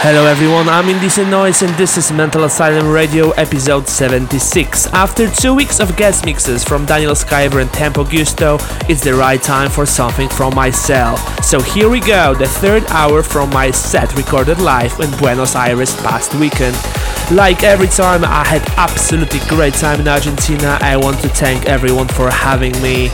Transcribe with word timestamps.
Hello 0.00 0.26
everyone, 0.26 0.68
I'm 0.68 0.88
Indecent 0.88 1.28
Noise 1.28 1.62
and 1.62 1.74
this 1.74 1.98
is 1.98 2.12
Mental 2.12 2.44
Asylum 2.44 2.86
Radio 2.88 3.30
episode 3.32 3.88
76. 3.88 4.86
After 4.94 5.28
two 5.28 5.56
weeks 5.56 5.80
of 5.80 5.96
guest 5.96 6.24
mixes 6.24 6.62
from 6.62 6.86
Daniel 6.86 7.14
Skyver 7.14 7.60
and 7.60 7.70
Tempo 7.72 8.04
Giusto, 8.04 8.60
it's 8.88 9.02
the 9.02 9.14
right 9.14 9.42
time 9.42 9.68
for 9.68 9.84
something 9.84 10.28
from 10.28 10.54
myself. 10.54 11.44
So 11.44 11.60
here 11.60 11.90
we 11.90 11.98
go, 11.98 12.32
the 12.32 12.46
third 12.46 12.84
hour 12.90 13.24
from 13.24 13.50
my 13.50 13.72
set 13.72 14.14
recorded 14.14 14.60
live 14.60 15.00
in 15.00 15.10
Buenos 15.18 15.56
Aires 15.56 15.96
past 15.96 16.32
weekend. 16.36 16.76
Like 17.32 17.64
every 17.64 17.88
time, 17.88 18.24
I 18.24 18.46
had 18.46 18.62
absolutely 18.78 19.40
great 19.48 19.74
time 19.74 20.00
in 20.00 20.06
Argentina. 20.06 20.78
I 20.80 20.96
want 20.96 21.18
to 21.22 21.28
thank 21.28 21.66
everyone 21.66 22.06
for 22.06 22.30
having 22.30 22.72
me. 22.80 23.10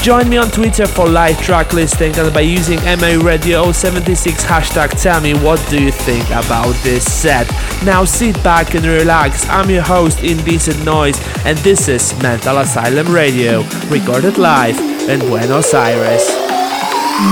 Join 0.00 0.28
me 0.30 0.36
on 0.36 0.50
Twitter 0.50 0.86
for 0.86 1.08
live 1.08 1.38
track 1.42 1.72
listing 1.72 2.16
and 2.16 2.32
by 2.32 2.40
using 2.40 2.78
MA 2.84 3.20
Radio 3.20 3.72
76 3.72 4.44
hashtag 4.44 4.90
tell 5.02 5.20
me 5.20 5.34
what 5.34 5.62
do 5.68 5.82
you 5.82 5.90
think 5.90 6.24
about 6.30 6.74
this 6.82 7.04
set. 7.04 7.48
Now 7.84 8.04
sit 8.04 8.42
back 8.42 8.74
and 8.74 8.84
relax. 8.84 9.46
I'm 9.48 9.70
your 9.70 9.82
host 9.82 10.22
Indecent 10.22 10.84
Noise 10.84 11.18
and 11.44 11.58
this 11.58 11.88
is 11.88 12.16
Mental 12.22 12.58
Asylum 12.58 13.08
Radio, 13.08 13.62
recorded 13.88 14.38
live 14.38 14.78
in 15.08 15.20
Buenos 15.20 15.74
Aires. 15.74 16.28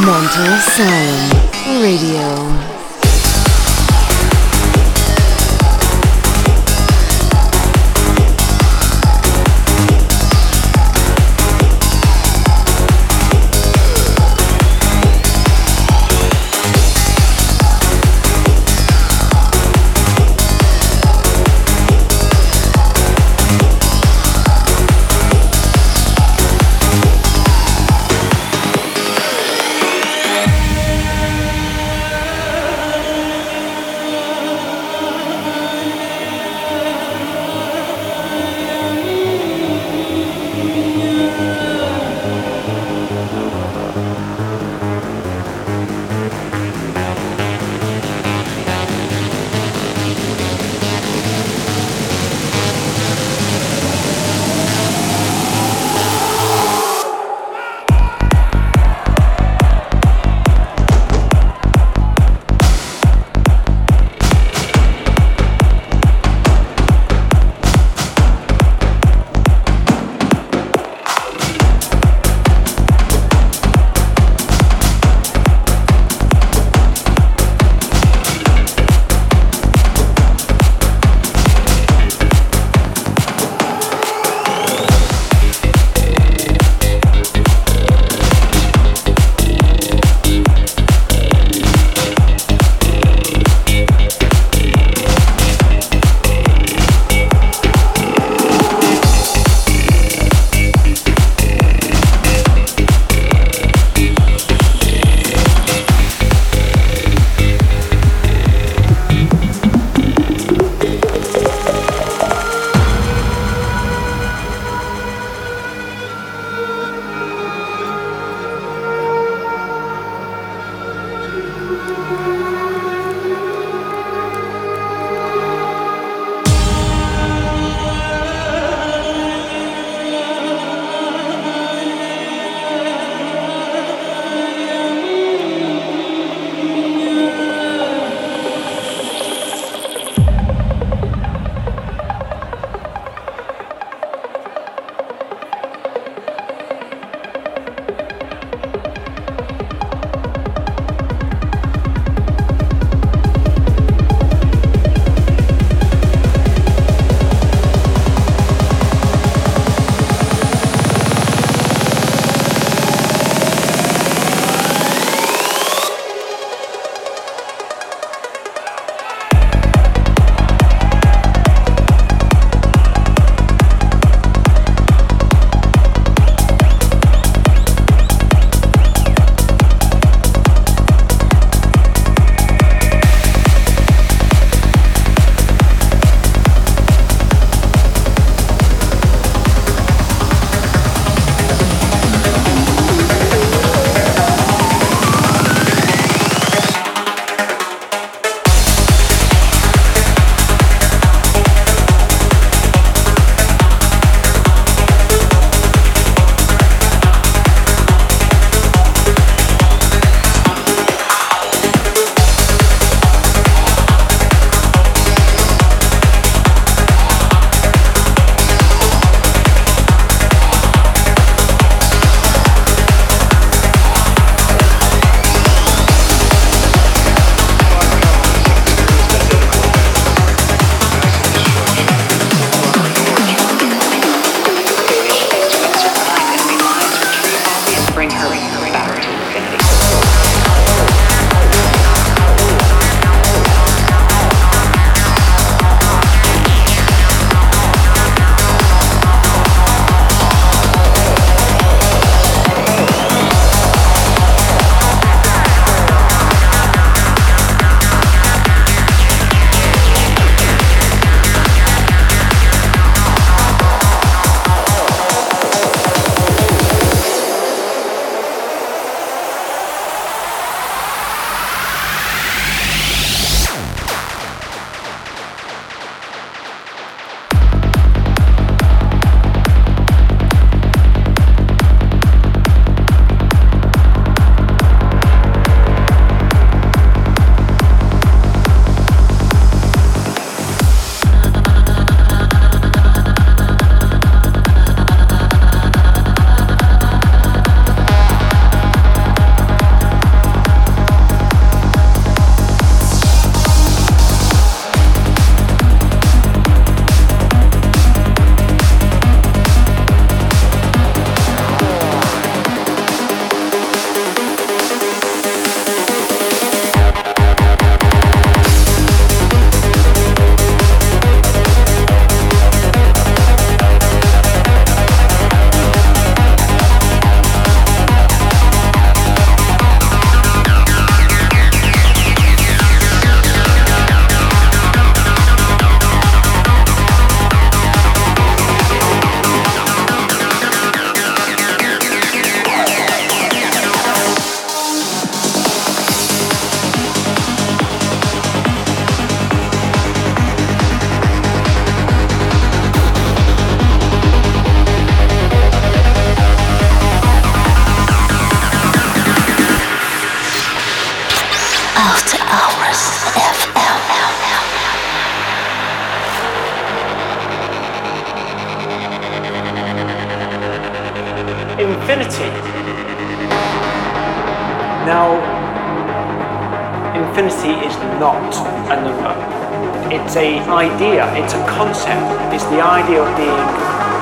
Mental 0.05 0.53
Asylum 0.55 1.83
Radio. 1.83 2.76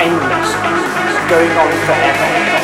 Endless, 0.00 0.55
going 1.31 1.50
on 1.50 1.70
forever. 1.87 2.63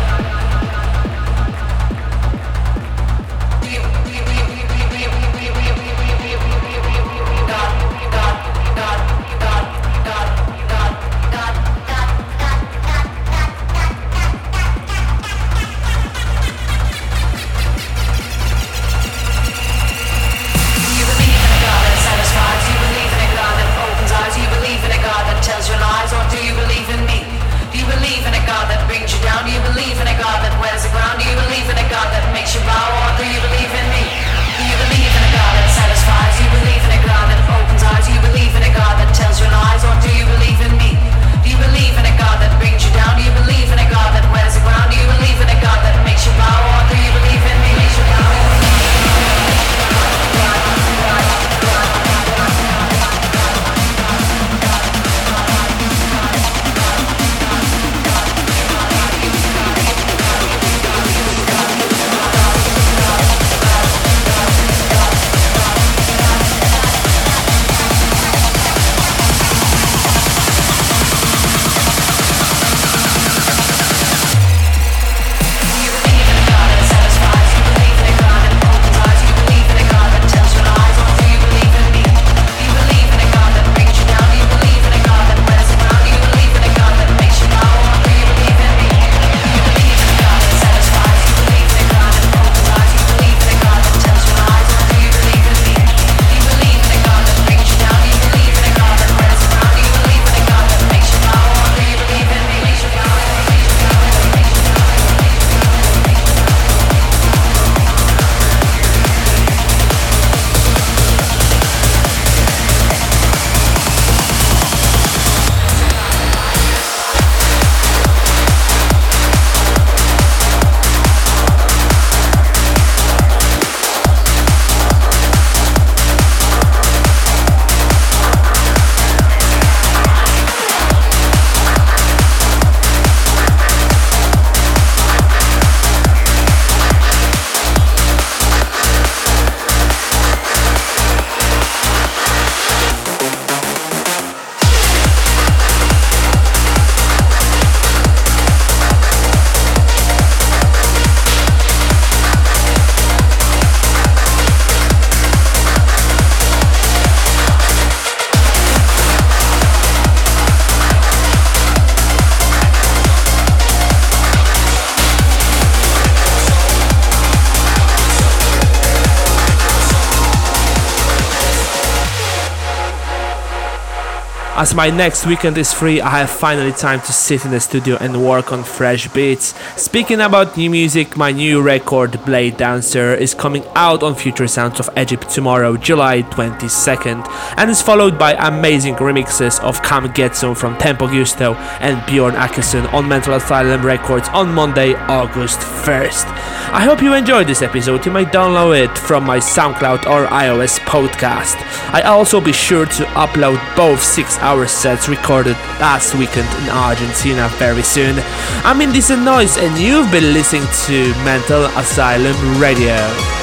As 174.71 174.75
my 174.75 174.89
next 174.89 175.25
weekend 175.25 175.57
is 175.57 175.73
free, 175.73 175.99
I 175.99 176.19
have 176.19 176.29
finally 176.29 176.71
time 176.71 177.01
to 177.01 177.11
sit 177.11 177.43
in 177.43 177.51
the 177.51 177.59
studio 177.59 177.97
and 177.99 178.25
work 178.25 178.53
on 178.53 178.63
fresh 178.63 179.09
beats. 179.09 179.53
Speaking 179.75 180.21
about 180.21 180.55
new 180.55 180.69
music, 180.69 181.17
my 181.17 181.33
new 181.33 181.61
record, 181.61 182.23
Blade 182.23 182.55
Dancer, 182.55 183.13
is 183.13 183.33
coming 183.33 183.65
out 183.75 184.01
on 184.01 184.15
Future 184.15 184.47
Sounds 184.47 184.79
of 184.79 184.89
Egypt 184.95 185.29
tomorrow, 185.29 185.75
July 185.75 186.21
22nd, 186.21 187.27
and 187.57 187.69
is 187.69 187.81
followed 187.81 188.17
by 188.17 188.31
amazing 188.47 188.95
remixes 188.95 189.59
of 189.59 189.81
Come 189.81 190.09
Get 190.13 190.37
Some 190.37 190.55
from 190.55 190.77
Tempo 190.77 191.07
Giusto 191.07 191.53
and 191.81 192.05
Bjorn 192.05 192.35
Akesson 192.35 192.93
on 192.93 193.09
Mental 193.09 193.33
Asylum 193.33 193.85
Records 193.85 194.29
on 194.29 194.53
Monday, 194.53 194.93
August 194.93 195.59
1st. 195.59 196.27
I 196.71 196.85
hope 196.85 197.01
you 197.01 197.13
enjoyed 197.13 197.47
this 197.47 197.61
episode. 197.61 198.05
You 198.05 198.13
may 198.13 198.23
download 198.23 198.85
it 198.85 198.97
from 198.97 199.25
my 199.25 199.39
SoundCloud 199.39 200.05
or 200.05 200.27
iOS 200.27 200.79
podcast. 200.79 201.57
I 201.93 202.03
also 202.03 202.39
be 202.39 202.53
sure 202.53 202.85
to 202.85 203.03
upload 203.19 203.59
both 203.75 204.01
6 204.01 204.37
hour 204.37 204.60
sets 204.67 205.07
recorded 205.09 205.55
last 205.79 206.15
weekend 206.15 206.47
in 206.63 206.69
Argentina 206.69 207.49
very 207.57 207.83
soon. 207.83 208.15
I'm 208.63 208.81
Indecent 208.81 209.23
Noise 209.23 209.57
and 209.57 209.77
you've 209.77 210.11
been 210.11 210.33
listening 210.33 210.67
to 210.85 211.09
Mental 211.23 211.65
Asylum 211.77 212.35
Radio. 212.59 213.40